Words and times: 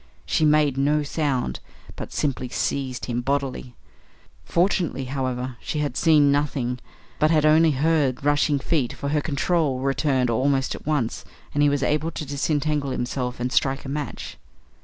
She 0.25 0.45
made 0.45 0.77
no 0.79 1.03
sound, 1.03 1.59
but 1.95 2.11
simply 2.11 2.49
seized 2.49 3.05
him 3.05 3.21
bodily. 3.21 3.75
Fortunately, 4.43 5.05
however, 5.05 5.57
she 5.61 5.77
had 5.77 5.95
seen 5.95 6.31
nothing, 6.31 6.79
but 7.19 7.29
had 7.29 7.45
only 7.45 7.69
heard 7.69 8.15
the 8.15 8.21
rushing 8.25 8.57
feet, 8.57 8.93
for 8.93 9.09
her 9.09 9.21
control 9.21 9.79
returned 9.79 10.31
almost 10.31 10.73
at 10.73 10.87
once, 10.87 11.23
and 11.53 11.61
he 11.61 11.69
was 11.69 11.83
able 11.83 12.09
to 12.13 12.25
disentangle 12.25 12.89
himself 12.89 13.39
and 13.39 13.51
strike 13.51 13.85
a 13.85 13.89
match. 13.89 14.39